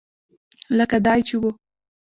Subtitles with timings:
[0.77, 1.43] لکه دای چې و.